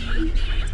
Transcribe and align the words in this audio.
Thank 0.00 0.67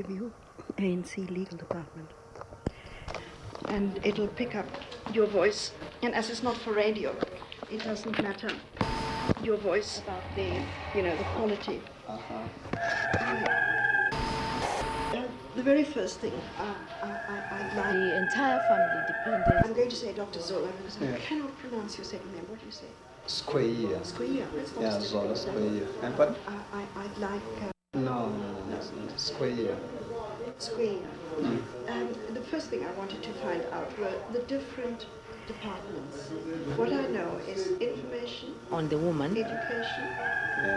interview, 0.00 0.30
ANC 0.78 1.28
Legal 1.30 1.58
Department. 1.58 2.08
And 3.68 4.00
it'll 4.04 4.28
pick 4.28 4.54
up 4.54 4.66
your 5.12 5.26
voice. 5.26 5.72
And 6.02 6.14
as 6.14 6.30
it's 6.30 6.42
not 6.42 6.56
for 6.56 6.72
radio, 6.72 7.14
it 7.70 7.82
doesn't 7.84 8.20
matter 8.22 8.50
your 9.42 9.56
voice 9.58 9.98
about 9.98 10.22
the, 10.34 10.48
you 10.94 11.02
know, 11.02 11.14
the 11.16 11.24
quality. 11.36 11.80
Uh, 12.08 12.16
the 15.56 15.62
very 15.62 15.84
first 15.84 16.20
thing 16.20 16.32
uh, 16.58 16.74
I, 17.02 17.06
I, 17.08 17.10
I'd 17.52 17.76
like. 17.76 17.92
The 17.92 18.16
entire 18.22 18.60
family 18.68 19.02
depended. 19.06 19.64
I'm 19.64 19.74
going 19.74 19.88
to 19.90 19.96
say 19.96 20.12
Dr. 20.12 20.40
Zola 20.40 20.68
because 20.78 20.96
I 21.02 21.18
cannot 21.18 21.56
pronounce 21.58 21.98
your 21.98 22.04
second 22.04 22.32
name. 22.32 22.44
What 22.48 22.58
do 22.60 22.66
you 22.66 22.72
say? 22.72 22.86
Square. 23.26 24.00
Squia. 24.02 24.46
That's 24.54 24.74
not 24.74 24.82
Yeah, 24.82 24.96
as 24.96 25.02
difficult 25.02 25.10
Zola 25.10 25.32
as 25.32 25.44
that. 25.44 25.52
Square. 25.54 25.88
And 26.02 26.16
pardon? 26.16 26.36
I, 26.48 26.78
I, 26.78 26.80
I 26.96 27.04
I'd 27.04 27.18
like 27.18 27.42
uh, 27.62 27.70
No, 27.94 28.28
no, 28.28 28.28
no, 28.70 28.76
it's 28.76 28.92
not. 28.92 29.18
Square. 29.18 29.76
Square. 30.58 30.98
Um, 31.88 32.08
the 32.34 32.40
first 32.40 32.68
thing 32.70 32.86
I 32.86 32.92
wanted 32.92 33.20
to 33.24 33.32
find 33.42 33.64
out 33.72 33.98
were 33.98 34.14
the 34.32 34.38
different 34.46 35.06
departments. 35.48 36.28
What 36.76 36.92
I 36.92 37.08
know 37.08 37.38
is 37.48 37.66
information, 37.80 38.54
on 38.70 38.88
the 38.88 38.96
woman 38.96 39.36
education, 39.36 40.06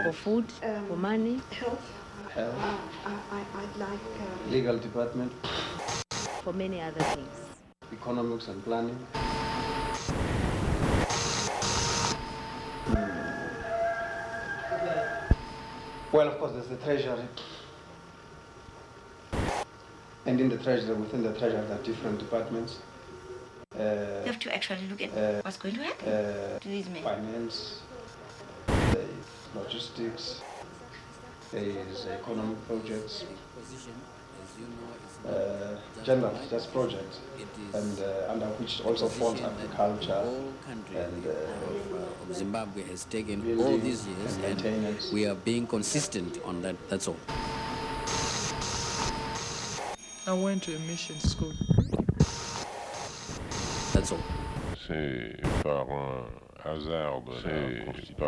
for 0.02 0.12
food, 0.12 0.44
Um, 0.64 0.88
for 0.88 0.96
money, 0.96 1.40
health. 1.52 1.86
Health. 2.34 2.54
Uh, 2.58 2.76
I, 3.06 3.38
I- 3.38 3.62
I'd 3.62 3.76
like 3.76 4.06
um, 4.20 4.50
Legal 4.50 4.76
department. 4.78 5.32
for 6.42 6.52
many 6.52 6.80
other 6.80 7.00
things. 7.14 7.34
Economics 7.92 8.48
and 8.48 8.62
planning. 8.64 8.98
Well, 16.14 16.28
of 16.28 16.38
course, 16.38 16.52
there's 16.52 16.68
the 16.68 16.76
treasury. 16.76 17.26
And 20.26 20.40
in 20.40 20.48
the 20.48 20.58
treasury, 20.58 20.94
within 20.94 21.24
the 21.24 21.32
treasury, 21.36 21.66
there 21.66 21.76
are 21.76 21.82
different 21.82 22.20
departments. 22.20 22.78
You 23.74 23.80
Uh, 23.80 24.24
have 24.30 24.38
to 24.38 24.54
actually 24.54 24.86
look 24.90 25.02
at 25.02 25.10
Uh, 25.10 25.42
what's 25.44 25.56
going 25.64 25.74
to 25.74 25.82
happen 25.82 26.08
uh, 26.08 26.58
to 26.60 26.68
these 26.68 26.88
men. 26.94 27.02
finance, 27.02 27.56
there 28.92 29.08
is 29.18 29.26
logistics, 29.60 30.24
there 31.50 31.70
is 31.90 32.06
economic 32.06 32.58
projects, 32.68 33.24
uh, 35.26 35.76
general 36.04 36.38
just 36.50 36.72
projects, 36.72 37.20
and 37.72 38.00
uh, 38.00 38.30
under 38.32 38.46
which 38.60 38.82
also 38.84 39.08
falls 39.08 39.40
agriculture 39.40 40.12
whole 40.12 40.52
and 40.68 41.26
uh, 41.26 41.30
of, 41.30 42.30
of 42.30 42.36
Zimbabwe 42.36 42.82
has 42.82 43.04
taken 43.06 43.58
all 43.58 43.78
these 43.78 44.06
years 44.06 44.36
and 44.44 44.60
and 44.64 44.96
we 45.12 45.26
are 45.26 45.34
being 45.34 45.66
consistent 45.66 46.38
on 46.44 46.62
that. 46.62 46.76
That's 46.88 47.08
all. 47.08 47.16
I 50.26 50.32
went 50.32 50.62
to 50.64 50.74
a 50.74 50.78
mission 50.80 51.18
school. 51.20 51.52
That's 53.92 54.12
all. 54.12 54.22
C'est 54.86 55.40
par 55.62 55.86
un 55.90 56.43
hasard 56.64 57.22
de 57.22 57.32
la 57.32 57.84
Constitution 57.84 58.26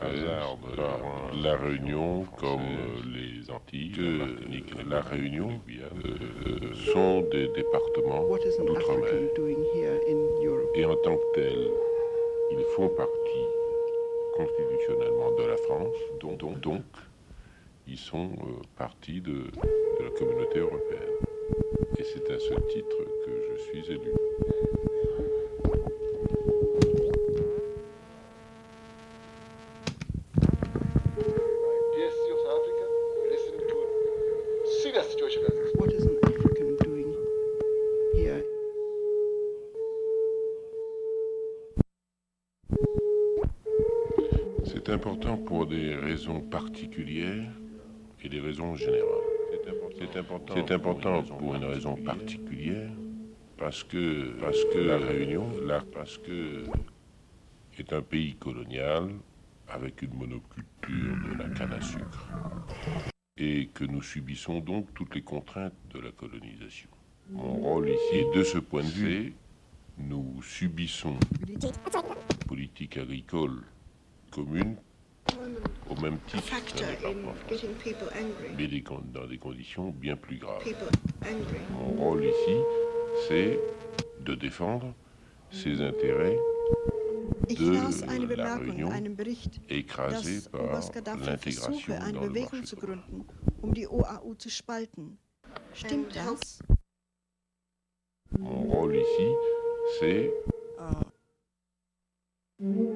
hasard 0.00 0.58
de 0.58 0.76
la, 0.76 1.50
la 1.50 1.56
Réunion, 1.56 2.24
comme 2.38 2.60
euh, 2.60 3.02
les 3.14 3.50
Antilles, 3.50 3.92
que 3.92 4.88
la 4.88 5.00
Réunion 5.00 5.60
euh, 5.68 6.74
sont 6.92 7.22
des 7.22 7.48
départements 7.48 8.24
d'outre-mer. 8.66 9.12
Et 10.74 10.84
en 10.84 10.96
tant 10.96 11.16
que 11.16 11.34
tels, 11.34 11.70
ils 12.52 12.64
font 12.76 12.88
partie 12.88 13.46
constitutionnellement 14.36 15.30
de 15.32 15.44
la 15.44 15.56
France, 15.56 15.96
donc, 16.20 16.38
donc, 16.38 16.60
donc, 16.60 16.82
ils 17.86 17.98
sont 17.98 18.30
euh, 18.30 18.62
partie 18.76 19.20
de, 19.20 19.32
de 19.32 20.04
la 20.04 20.10
communauté 20.10 20.58
européenne. 20.58 21.14
Et 21.98 22.02
c'est 22.02 22.30
à 22.30 22.38
ce 22.38 22.54
titre 22.72 22.96
que 23.24 23.32
je 23.50 23.62
suis 23.62 23.92
élu. 23.92 24.23
C'est 44.84 44.92
important 44.92 45.38
pour 45.38 45.66
des 45.66 45.94
raisons 45.94 46.40
particulières 46.40 47.50
et 48.22 48.28
des 48.28 48.40
raisons 48.40 48.74
générales. 48.74 49.08
C'est 49.96 50.18
important, 50.72 51.22
pour 51.22 51.54
une 51.54 51.64
raison 51.64 51.96
particulière 51.96 52.90
parce 53.56 53.82
que, 53.82 54.38
parce 54.40 54.62
que 54.72 54.78
la 54.78 54.98
Réunion, 54.98 55.48
parce 55.92 56.18
que 56.18 56.64
est 57.78 57.92
un 57.92 58.02
pays 58.02 58.34
colonial 58.34 59.08
avec 59.68 60.02
une 60.02 60.14
monoculture 60.14 61.16
de 61.28 61.38
la 61.38 61.48
canne 61.48 61.72
à 61.72 61.80
sucre 61.80 62.28
et 63.38 63.68
que 63.72 63.84
nous 63.84 64.02
subissons 64.02 64.60
donc 64.60 64.92
toutes 64.94 65.14
les 65.14 65.22
contraintes 65.22 65.72
de 65.94 66.00
la 66.00 66.10
colonisation. 66.12 66.90
Mon 67.30 67.54
rôle 67.54 67.88
ici 67.88 68.16
est 68.16 68.36
de 68.36 68.42
ce 68.42 68.58
point 68.58 68.82
de 68.82 68.88
vue, 68.88 69.34
nous 69.96 70.42
subissons 70.42 71.16
politique 72.46 72.98
agricole 72.98 73.62
commune 74.34 74.76
au 75.88 76.00
même 76.00 76.18
titre 76.26 76.42
mais 78.56 78.66
des, 78.66 78.84
dans 79.12 79.26
des 79.26 79.38
conditions 79.38 79.90
bien 79.90 80.16
plus 80.16 80.38
graves. 80.38 80.62
Mon 81.70 81.88
rôle 82.02 82.24
ici, 82.24 82.56
c'est 83.28 83.58
de 84.20 84.34
défendre 84.34 84.92
ces 85.50 85.80
intérêts 85.80 86.38
de 87.48 88.34
la 88.34 88.56
Réunion 88.56 88.90
écrasée 89.68 90.48
par 90.50 90.80
l'intégration 91.20 91.94
dans 92.12 92.22
le 92.22 92.30
marché 92.30 92.66
zu 92.66 92.76
gründen, 92.76 93.24
um 93.62 93.72
die 93.72 93.86
OAU 93.86 94.34
zu 94.38 94.50
spalten. 94.50 95.18
Stimmt 95.74 96.14
das? 96.14 96.58
Mon 98.38 98.62
rôle 98.62 98.96
ici, 98.96 99.28
c'est 100.00 100.32
äh. 102.60 102.93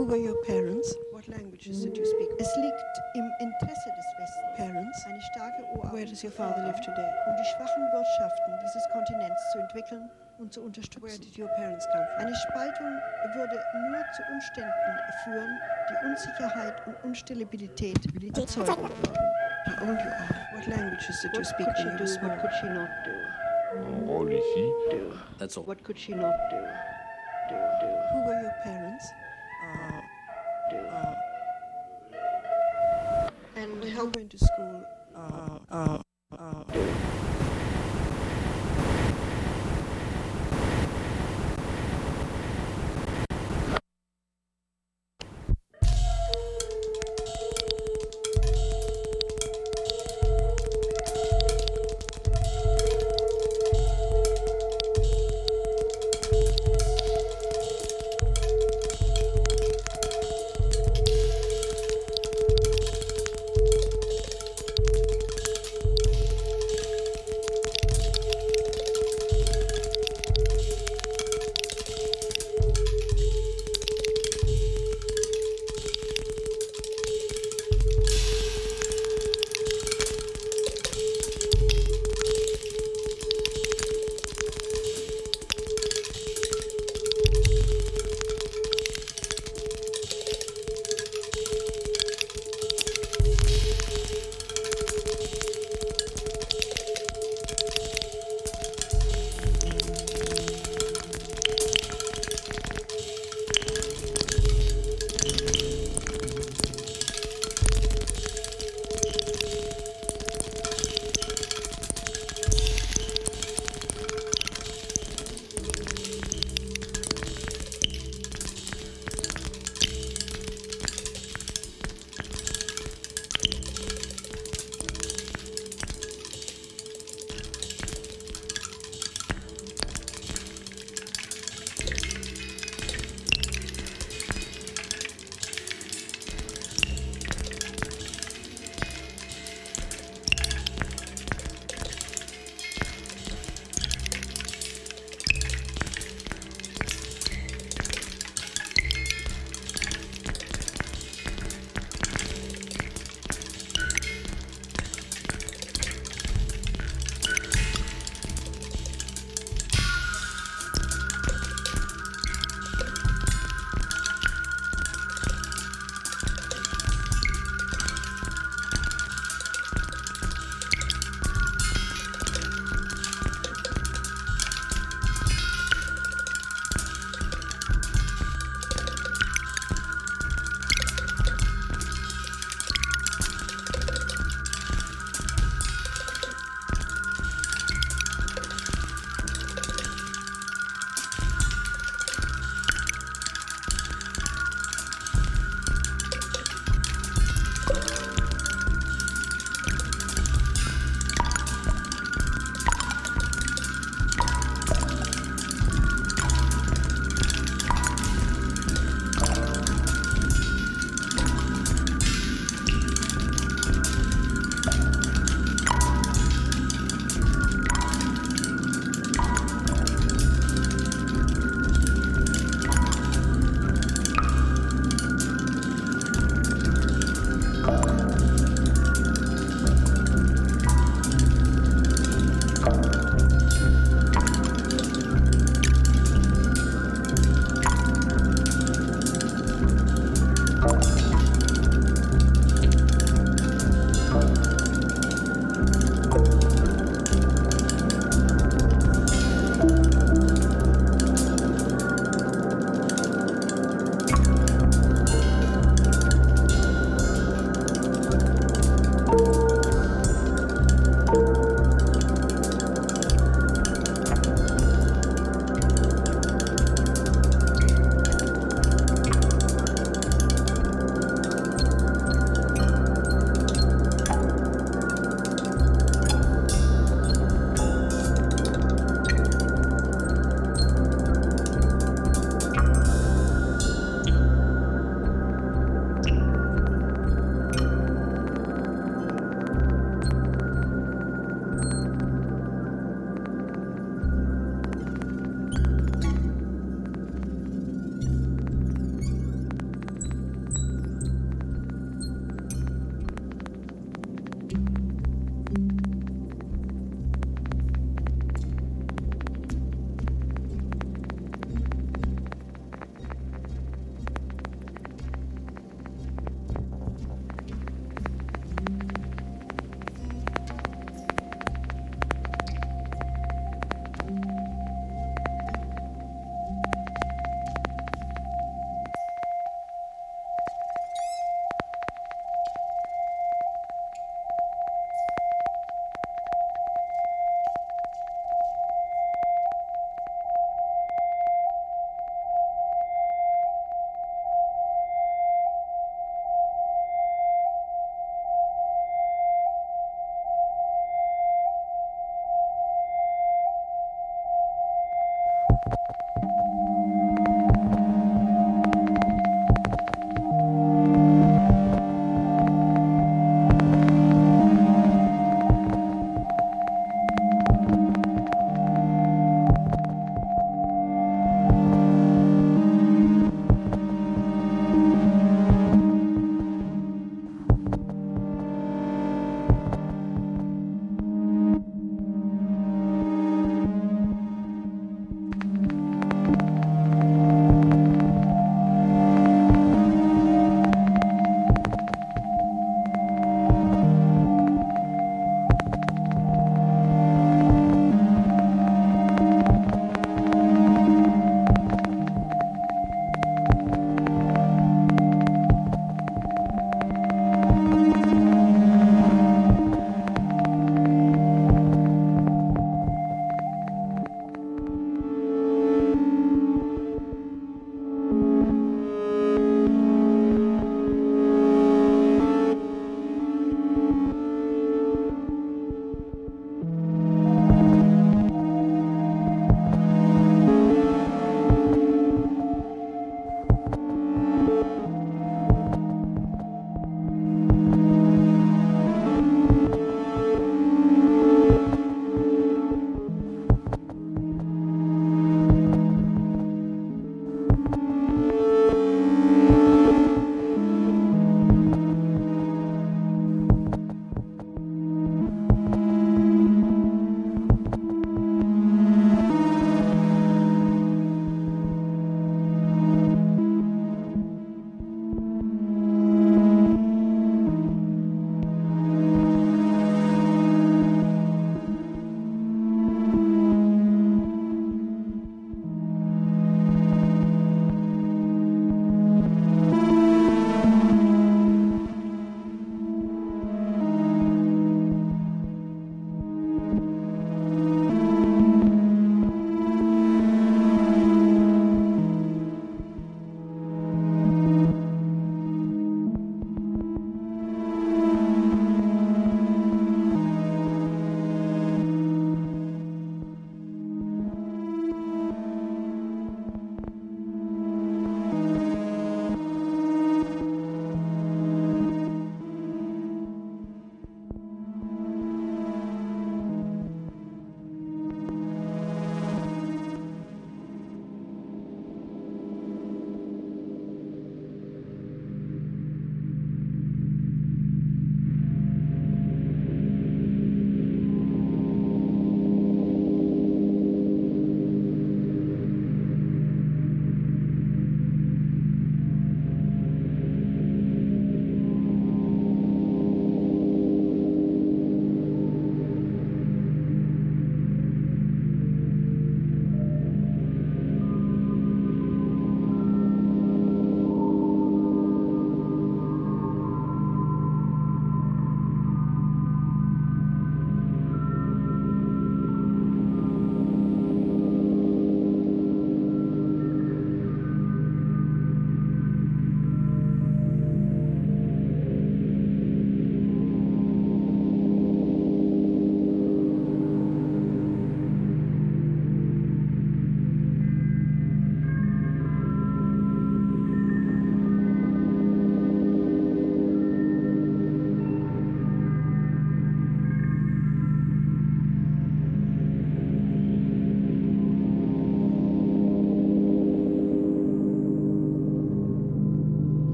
Who 0.00 0.06
were 0.06 0.16
your 0.16 0.40
parents? 0.46 0.94
What 1.12 1.28
languages 1.28 1.84
did 1.84 1.94
you 1.94 2.06
speak? 2.06 2.30
Es 2.38 2.48
liegt 2.56 2.94
im 3.16 3.30
Interesse 3.38 3.88
des 3.98 4.06
Westens, 4.18 4.56
parents, 4.56 5.04
eine 5.06 5.20
starke 5.20 5.62
OAU 5.74 5.92
Where 5.92 6.06
does 6.06 6.24
your 6.24 6.32
father 6.32 6.62
live 6.64 6.80
today? 6.80 7.04
um 7.28 7.36
die 7.36 7.44
schwachen 7.44 7.82
Wirtschaften 7.92 8.50
dieses 8.64 8.88
Kontinents 8.92 9.42
zu 9.52 9.58
entwickeln 9.58 10.10
und 10.38 10.54
zu 10.54 10.62
unterstützen. 10.62 11.02
Where 11.06 11.18
did 11.18 11.38
your 11.38 11.48
parents 11.48 11.84
come 11.92 12.06
from? 12.06 12.26
Eine 12.26 12.34
Spaltung 12.48 12.92
würde 13.36 13.62
nur 13.90 14.00
zu 14.16 14.22
Umständen 14.32 14.96
führen, 15.24 15.60
die 15.90 16.06
Unsicherheit 16.08 16.86
und 16.86 17.04
Unstabilität 17.04 17.98
erzeugen 18.38 18.80
würden. 18.80 19.04
How 19.66 19.86
old 19.86 20.00
you 20.00 20.08
are? 20.08 20.56
What 20.56 20.66
languages 20.66 21.20
did 21.20 21.32
you 21.34 21.40
What 21.40 21.46
speak 21.46 21.66
could 21.66 21.76
she 21.76 21.84
do? 21.84 22.26
What 22.26 22.40
could 22.40 22.52
she 22.58 22.66
not 22.70 22.88
do? 23.04 23.12
rôle 24.08 24.32
ici, 24.32 24.72
Do. 24.90 25.12
That's 25.38 25.58
all. 25.58 25.66
What 25.66 25.84
could 25.84 25.98
she 25.98 26.14
not 26.14 26.34
do? 26.50 26.56
Do, 26.56 27.54
do, 27.80 27.86
Who 28.12 28.24
were 28.24 28.40
your 28.40 28.54
parents? 28.64 29.04
Uh, 30.70 30.76
do. 30.76 30.86
uh, 30.88 31.14
And 33.56 33.84
you 33.84 33.90
help 33.90 34.16
went 34.16 34.30
to 34.30 34.38
school, 34.38 34.84